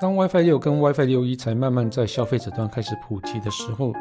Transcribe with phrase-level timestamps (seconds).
[0.00, 3.92] 当 WiFi 六跟 WiFi 六一才慢慢在消费者端开始普及的时候，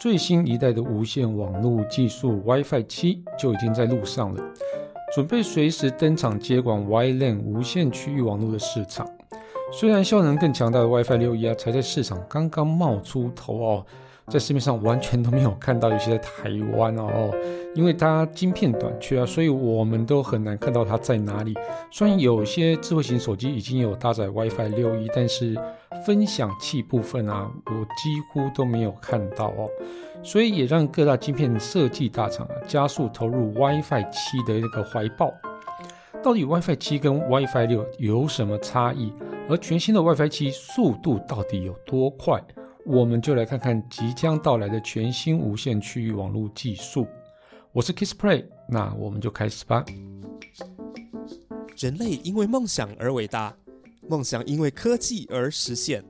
[0.00, 4.42] 最新一代的无线网络技术 WiFi 七就已经在路上了，
[5.14, 9.06] 准备随时登场接管 WLAN 无线区域网络的市场。
[9.70, 13.86] 虽然效能更强大的 WiFi 六一啊，才在市场刚刚冒出头哦。
[14.28, 17.30] 在市面上完全都没有看到，尤其在台湾哦，
[17.74, 21.54] 因为它晶片短缺啊，所以我们都很难看到它在哪里。
[21.90, 25.54] 虽然有些智慧型手机已经有搭载 WiFi 六一，但是
[26.06, 29.68] 分享器部分啊，我几乎都没有看到哦。
[30.22, 35.32] 所以也让各大晶片设计大厂啊，加速投入 WiFi 七的那个怀抱。
[36.22, 39.12] 到底 WiFi 七跟 WiFi 六有什么差异？
[39.50, 42.42] 而全新的 WiFi 七速度到底有多快？
[42.86, 47.06] 我们就来看看即将到来的全新无线区域网络技术。
[47.72, 49.82] 我是 KissPlay，那我们就开始吧。
[51.78, 53.56] 人类因为梦想而伟大，
[54.06, 56.04] 梦想因为科技而实现。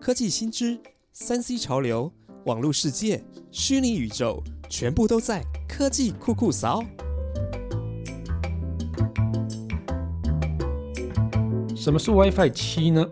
[0.00, 0.78] 科技新知、
[1.12, 2.12] 三 C 潮流、
[2.44, 6.84] 网络世界、虚拟宇宙，全部都在科技酷酷扫。
[11.74, 13.04] 什么是 WiFi 七呢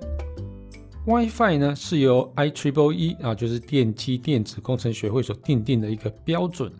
[1.06, 6.72] ？WiFi 呢是由 IEEE 啊，就是电机电子工程学会所定定的一个标准。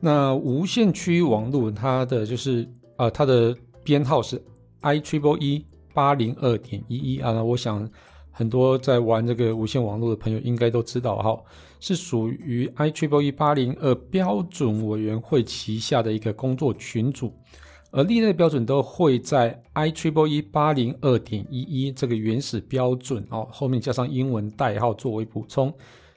[0.00, 4.42] 那无线区域网络它的就是啊，它的编号是
[4.80, 5.64] IEEE
[5.94, 7.32] 八零二点一一啊。
[7.32, 7.88] 那我想
[8.30, 11.38] 很多在玩这个无线网络的朋友应该都知道哈，
[11.78, 17.32] 是属于 IEEE 八零二标准委员会旗下的一个工作群组。
[17.92, 25.72] 而历代标准都会在 IEEE 八零二点一一这个原始标准哦，后面加上英文代号作为补充。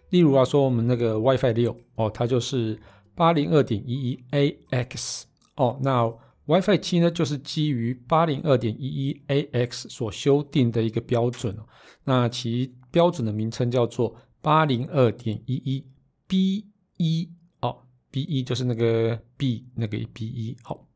[0.09, 2.79] 例如啊，说我们那个 WiFi 六哦，它就是
[3.13, 5.23] 八零二点一一 AX
[5.57, 5.77] 哦。
[5.81, 6.09] 那
[6.45, 11.57] WiFi 七呢，就是基于八零二点一一 AX 所修订的一个标准
[12.05, 15.85] 那其标准的名称叫做八零二点一一
[16.25, 16.67] B
[16.97, 17.29] 一
[17.59, 17.79] 哦
[18.11, 20.87] ，B 一就是那个 B 那个 B 一好。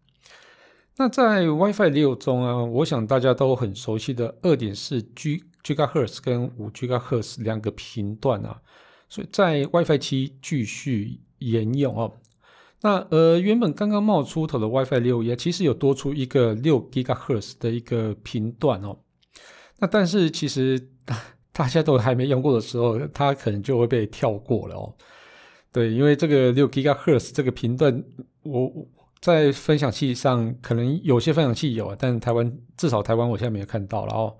[1.02, 8.60] 那在 WiFi 六中啊，我想大家都很熟悉的二点四 G GHz 跟五 GHz 两个频段啊，
[9.08, 12.18] 所以在 WiFi 七继续沿用哦。
[12.82, 19.00] 那呃，原本刚刚冒出头的 WiFi 六也其实有多出一个六 GHz 的一个频段哦。
[19.78, 20.90] 那但是其实
[21.54, 24.94] 大家都还没用过的时候，它可能就会被跳过了哦。
[25.72, 28.04] 对，因为这个六 GHz 这个频段，
[28.44, 28.70] 我。
[29.22, 34.38] 在分享器上，可能有些分享器有，但台湾至少台湾我现在没有看到了哦。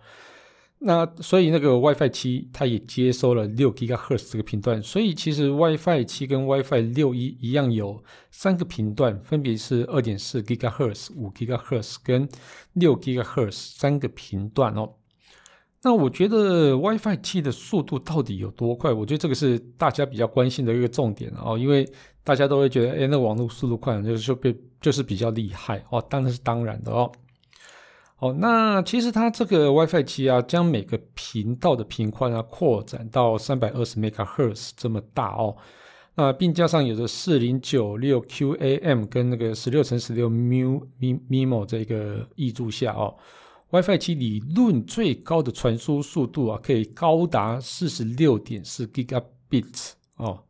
[0.82, 8.02] 那所以那个 WiFi 七它也接收了六 GHz 这个频段，所以其实 WiFi 七跟 WiFi 六一一样有
[8.32, 12.30] 三个频段，分别是二点四 GHz、五 GHz 跟
[12.72, 14.94] 六 GHz 三个频段哦。
[15.82, 18.92] 那我觉得 WiFi 七的速度到底有多快？
[18.92, 21.90] 我觉得这个是大家比较关心的一个重点哦，因为
[22.24, 27.10] 大家都会觉得，哎，那网络速度快，就是被就是比较厉害哦，当然是当然的哦。
[28.20, 35.56] 哦，那其实它这个 WiFi 七啊，将每个频道的频宽啊扩展到三百二十 MHz 这么大哦，
[36.16, 43.16] 那并加上有着四零九六 QAM 跟那个十六乘十六 mu MIMO 这个译注下哦。
[43.72, 50.44] WiFi 七理论最高的传输速度啊，可以高达四十六点四 Gigabit 哦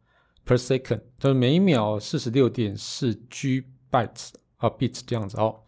[0.46, 5.60] per second，就是每秒四十六点四 G bytes 啊 bits 这样子哦。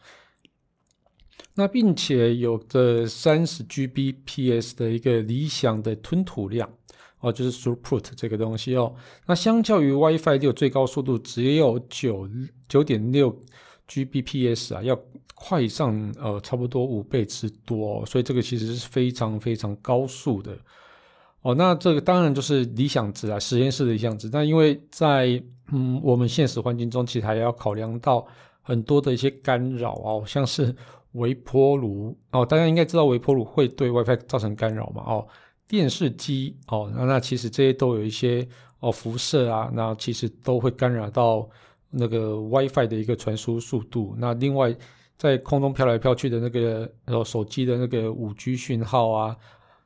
[1.55, 6.71] 那并且有着三十 Gbps 的一个理想的吞吐量
[7.19, 8.95] 哦，就是 throughput 这个东西哦。
[9.27, 12.29] 那相较于 WiFi 六最高速度只有九
[12.69, 13.37] 九点六
[13.89, 14.97] Gbps 啊，要
[15.43, 20.55] 快上呃差不多五倍之多哦，所以这个其实是非常非常高速的
[21.41, 21.55] 哦。
[21.55, 24.29] 那这个当然就是理想值啊，实验室的理想值。
[24.29, 25.41] 但因为在
[25.71, 28.23] 嗯我们现实环境中，其实还要考量到
[28.61, 30.75] 很多的一些干扰哦，像是
[31.13, 35.27] 微波炉哦，大家应该知道微波炉会对 WiFi 造成干扰嘛哦。
[35.67, 38.47] 电视机哦，那那其实这些都有一些
[38.79, 41.49] 哦辐射啊，那其实都会干扰到
[41.89, 44.13] 那个 WiFi 的一个传输速度。
[44.19, 44.75] 那另外。
[45.21, 49.37] 在空中飘来飘去的那个呃手机的那个五 G 讯号啊，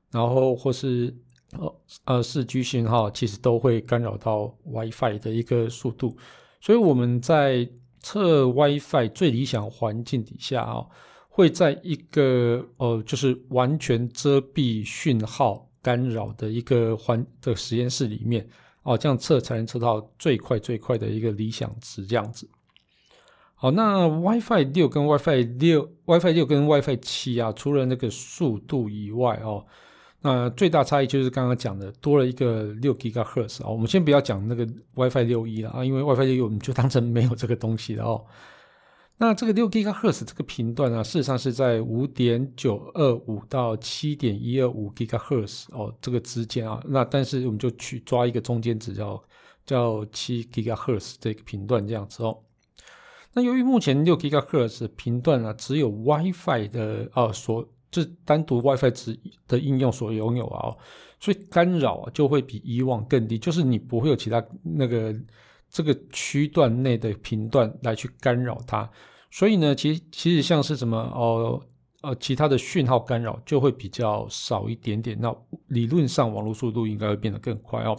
[0.10, 1.14] 然后或是
[1.52, 6.16] 呃呃四 G 讯号，其实都会干扰到 WiFi 的一个速度。
[6.62, 10.86] 所以我们在测 WiFi 最理想环境底下啊，
[11.28, 18.48] 会在一个呃就是完全遮蔽讯号干扰的一个环的实验室里面
[18.84, 22.50] 哦，这样测才能测到最快最快的一个理想值这样子。
[23.58, 29.66] 好，那 WiFi 六跟 WiFi 六、WiFi 六跟 WiFi 七啊，除了那个速度以外哦，
[30.22, 33.70] 那最大差异就是刚刚讲的多了一个六 GHz 啊。
[33.70, 38.26] 我们先不要讲那个 WiFi 六一了啊，因为 WiFi 六一我们就当成没有这个东西了哦。
[39.18, 46.84] 那这个六 GHz 这个频段啊，事实上是在五点九二五到七点一二五 GHz 哦这个之间啊。
[46.86, 49.24] 那但是我们就去抓一个中间值，叫
[49.66, 52.38] 叫七 GHz 这个频段这样子哦。
[53.36, 57.64] 那由于目前六 GHz 频段啊，只有 WiFi 的啊所。
[57.92, 59.18] 就单独 WiFi 值
[59.48, 60.76] 的应用所拥有啊，
[61.18, 65.16] 所以干扰啊就会比以往更低，就是你不会有其他那个
[65.70, 68.90] 这个区段内的频段来去干扰它，
[69.32, 71.62] 所以呢，其实其实像是什么哦
[72.02, 75.34] 呃其他的讯号干扰就会比较少一点点，那
[75.68, 77.96] 理论上网络速度应该会变得更快哦。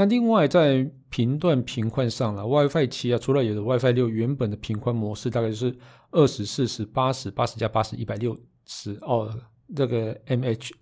[0.00, 5.76] 那另外在频段频宽上了 WiFi 七啊，除了有的 WiFi 六原本的频宽模式大概就是
[6.10, 8.34] 二十四十八十八十加八十一百六。
[8.64, 9.30] 十哦，
[9.76, 10.72] 这个 M H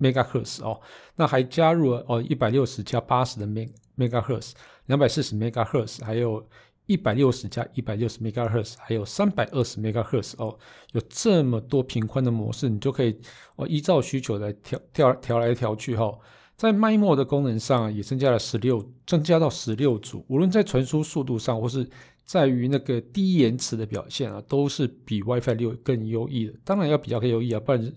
[0.00, 0.80] megahertz 哦，
[1.14, 4.50] 那还加入了哦一百六十加八十的 meg megahertz，
[4.86, 6.44] 两百四十 megahertz，还有
[6.86, 10.58] 一百六十加一百六十 megahertz，还有三百二十 megahertz 哦，
[10.90, 13.16] 有这么多频宽的模式，你就可以
[13.54, 16.12] 哦依照需求来调调调来调去哈。
[16.56, 21.88] 在 MIMO 的功能上也增加了十六，增加到十六组，无论在传输速度上或是。
[22.26, 26.54] 在于那个低延迟的表现啊，都是比 WiFi 六更优异的。
[26.64, 27.92] 当然要比较更优异啊，不然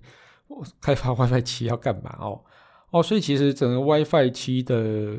[0.79, 2.39] 开发 WiFi 七要干嘛哦？
[2.91, 5.17] 哦，所以其实整个 WiFi 七的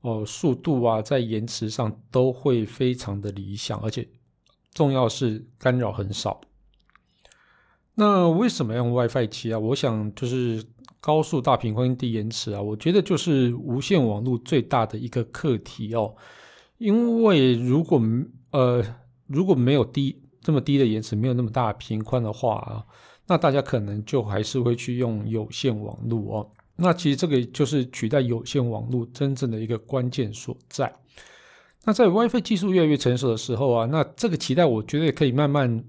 [0.00, 4.08] 哦速度啊，在延迟上都会非常的理想，而且
[4.72, 6.40] 重要是干扰很少。
[7.94, 9.58] 那为什么用 WiFi 七啊？
[9.60, 10.60] 我想就是
[11.04, 16.14] 高速大频宽低延迟啊，我觉得就是无线网络最大的一个课题哦。
[16.78, 18.00] 因为如果
[18.52, 18.82] 呃
[19.26, 22.82] 如果没有低这么低的延迟，没有那么大频宽的话啊，
[23.26, 26.50] 那大家可能就还是会去用有线网络哦。
[26.74, 30.90] 那其实这个就是取代有线网络真正的一个关键所在。
[31.84, 35.84] 那在 WiFi 技术越来越成熟的时候啊，那这个期待我觉得也可以慢慢，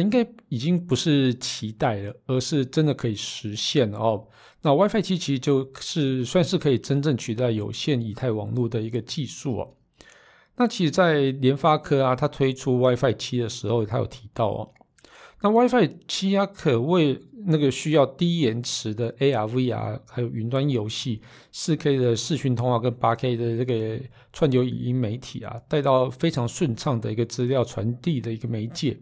[0.00, 4.26] 应该已经不是期待了，而是真的可以实现哦。
[4.62, 9.74] 那 WiFi 七其实就是算是可以真正取代有线以太网络的一个技术哦。
[10.56, 14.70] 那其实，在联发科啊，它推出 WiFi 七的时候，它有提到哦，
[15.42, 24.00] 那 WiFi 七啊，可为那个需要低延迟的 AR、VR，还有云端游戏、四 K 的视讯通话跟八 K 的这个
[24.32, 28.96] 串流影音媒体啊，带到非常顺畅的一个资料传递的一个媒介。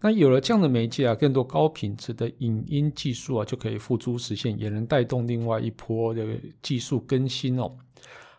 [0.00, 6.24] 那有了这样的媒介啊，更多高品质的影音技术啊，就可以付诸实现，也能带动另外一波的
[6.62, 7.76] 技术更新哦。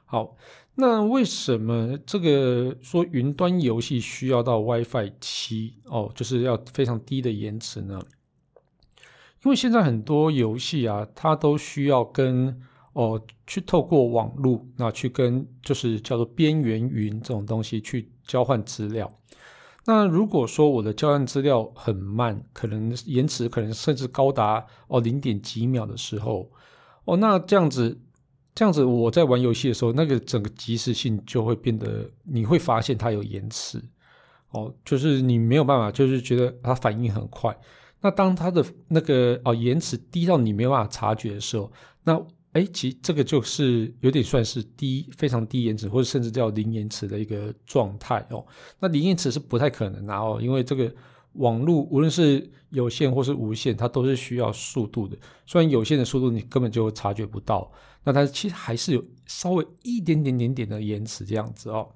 [0.06, 0.36] 好。
[0.82, 8.02] 那为什么这个说云端游戏需要到 WiFi 七哦，就是要非常低的延迟呢？
[9.44, 12.62] 因为现在很多游戏啊，它都需要跟
[12.94, 19.12] 哦去透过网络，那去跟就是叫做边缘云这种东西去交换资料。
[19.90, 26.52] 那如果说我的交换资料很慢，可能延迟可能甚至高达哦零点几秒的时候，
[27.06, 28.00] 哦那这样子。
[28.56, 33.82] 这样子，我在玩游戏的时候，那个整个即时性就会变得，你会发现它有延迟，
[34.52, 37.58] 哦，就是你没有办法，就是觉得它反应很快。
[38.02, 41.72] 那当它的那个哦延迟低到你没有办法察觉的时候，
[42.04, 42.22] 那
[42.54, 48.46] 哎，其实这个就是有点算是低，非常低延迟，或者甚至叫零延迟的一个状态哦。
[48.80, 50.94] 那零延迟是不太可能的哦，因为这个。
[51.34, 55.16] 网络无论是有线或是无线，它都是需要速度的。
[55.46, 57.72] 虽然有线的速度你根本就察觉不到，
[58.04, 61.88] 那它其实还是有稍微一点点点点的延迟这样子哦。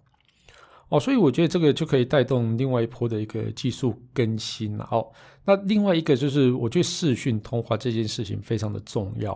[0.89, 5.12] 哦，所以我觉得这个就可以带动另外一波的一个技术更新了哦。
[5.43, 9.33] 那另外一个就是，我觉得视讯通话这件事情非常的重要。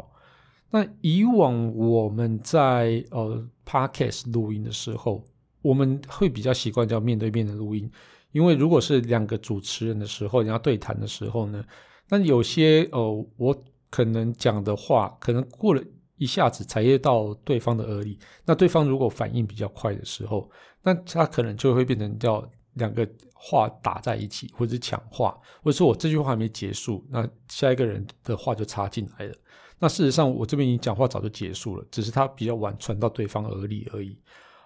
[0.70, 5.24] 那以往我们在呃 podcast 录音的时候，
[5.62, 7.90] 我们会比较习惯叫面对面的录音。
[8.34, 11.64] 因为如果是两个主持人的时候，你要对谈的时候呢，
[12.10, 15.82] 那有些哦，我可能讲的话，可能过了
[16.18, 18.20] 一下子才会到对方的耳里。
[18.46, 20.50] 那对方如果反应比较快的时候，
[20.84, 22.48] 那他可能就会变成叫
[22.78, 29.36] 两个话打在一起，或者是抢话，或者说我这句话还没结束，那下一个人的话就插进来了。
[29.80, 34.18] 那事实上我这边已经讲话早就结束了，只是他比较晚传到对方耳里而已。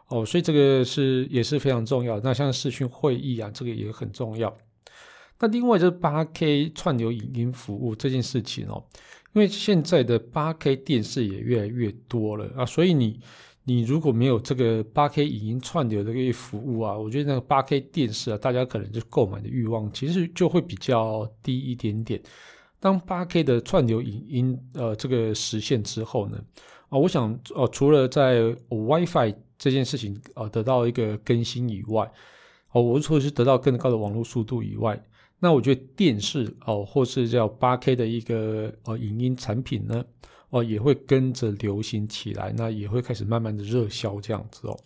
[0.08, 2.20] 哦，所以这个是也是非常重要。
[2.20, 4.56] 那像视讯会议啊，这个也很重要。
[5.39, 8.84] 那另外就是八 K 串流影音服务这件事情哦，
[9.34, 13.20] 因为现在的八 K 电视也越来越多了啊，所以你
[13.63, 22.20] 你如果没有这个八 K 影音串流的个服务啊，我觉得那个八 K 电视啊，大家可能就购买的欲望其实就会比较低一点点。
[22.80, 26.44] 当八 K 的串流影音呃这个实现之后呢，
[26.89, 32.12] 啊，我想哦，除了在 WiFi 这件事情呃得到一个更新以外，
[32.72, 35.00] 哦，我除了是得到更高的网络速度以外，
[35.38, 40.03] 那我觉得电视哦，或是叫八 K 的一个呃影音产品呢，
[40.51, 44.77] 哦，也会跟着流行起来，那也会开始慢慢的热销这样子哦。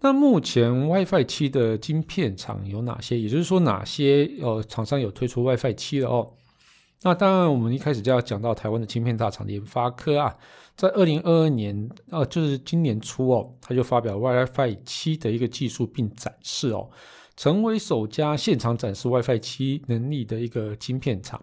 [0.00, 3.18] 那目前 WiFi 七的晶片厂有哪些？
[3.18, 6.34] 也就是说，哪些呃厂商有推出 WiFi 七了哦？
[7.02, 10.36] 那当然，我们一开始就要讲到台湾的芯片大厂联发科啊，
[10.76, 16.90] 在二零二二年，呃，就是今年初哦，他就发表 WiFi 七的一个技术并展示哦，
[17.36, 21.42] 成为首家现场展示 WiFi 七能力的一个晶片厂。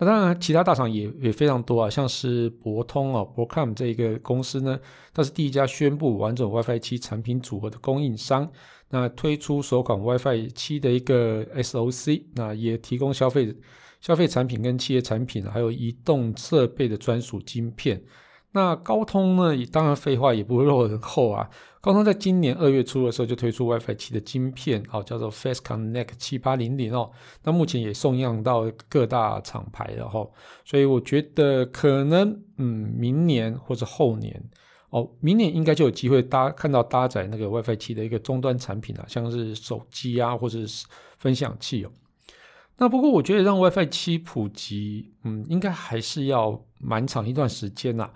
[0.00, 4.80] 那当然，其他大厂也也非常多啊，像是博通哦 b o c o m 这一个公司呢，
[5.14, 8.50] 它是第一家宣布完整 WiFi 七产品组合的供应商，
[8.88, 13.54] 那推出首款 WiFi 七的一个 SOC，那也提供消费。
[14.00, 18.02] 消费产品跟企业产品，还有移动设备的专属晶片。
[18.52, 19.66] 那高通呢？
[19.66, 21.48] 当然废话也不会落人后啊。
[21.80, 27.10] 高通在今年二月初的时候就推出 WiFi 七的晶片，哦，叫做 Fast Connect 七八零零哦。
[27.44, 30.28] 那目前也送样到各大厂牌了哈。
[30.64, 34.42] 所以我觉得可能，嗯，明年或者后年，
[34.90, 40.86] 哦，明年应该就有机会搭看到搭载那个 WiFi 七的一个终端产品啊，像是手机啊，或者是
[41.18, 41.90] 分享器哦。
[42.76, 48.10] 那不过我觉得让 WiFi 七普及，嗯，应该还是要蛮长一段时间呐。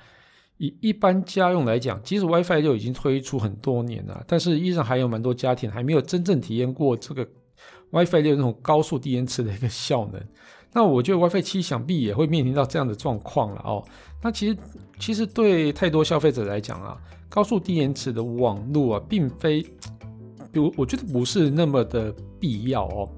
[0.65, 7.27] 以一般家用来讲，即使 WiFi 就已经推出很多年了，但是依然还有蛮多家庭还没有真正体验过这个
[7.91, 10.23] WiFi 六那种高速低延迟的一个效能。
[10.73, 13.85] 那我觉得 WiFi 七想必也会面临到这样的状况了哦。
[14.23, 14.57] 那其实
[14.99, 16.97] 其实对太多消费者来讲啊，
[17.29, 19.63] 高速低延迟的网络啊，并非，
[20.51, 23.09] 比如我觉得不是那么的必要哦。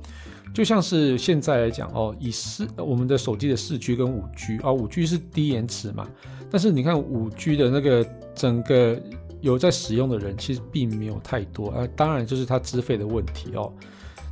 [0.56, 6.08] 就像是现在来讲哦，以四我们的手机的四 G 跟五 G 啊，五 G 是低延迟嘛，
[6.50, 8.02] 但是你看五 G 的那个
[8.34, 8.98] 整个
[9.42, 13.70] 有在使用的人其实并没有太多啊，当然就是它资费的问题哦。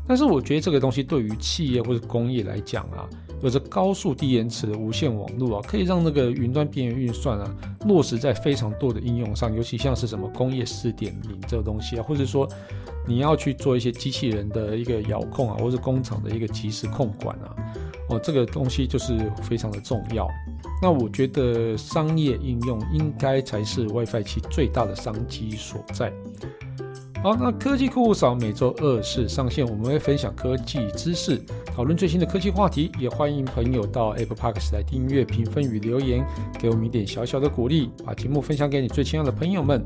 [0.09, 3.07] 但是我觉得这个东西对于企业或者工业来讲啊，
[3.43, 7.55] 有着高速低延迟的无线网络啊，可以让那个云端边缘运算啊
[7.87, 12.49] 落实在非常多的应用上，尤其像是什么工业四点零这个东西啊，或者说。
[13.07, 17.55] 你要去做一些机器人的一个遥控啊，或者工厂的一个即时控管啊，
[18.09, 20.27] 哦，这个东西就是非常的重要。
[20.81, 26.11] 那我觉得商业应用应该才是 WiFi 七最大的商机所在。
[27.25, 31.41] 好，那科技酷扫每周二是上线，我们会分享科技知识，
[31.75, 36.23] 讨论最新的科技话题，也欢迎朋友到 Apple Parks 来订阅、评分与留言，
[36.59, 39.83] 给我们一点小小的鼓励，把节目分享给你最亲爱的朋友们。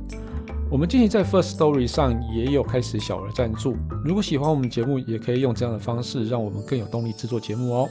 [0.68, 7.88] 我们近期在 First Story 上也有开始小额赞助，如果喜欢我们节目，也可以用这样的方式让我们更有动力制作节目哦。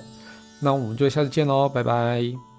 [0.59, 2.56] 那我们就下次见喽，拜拜。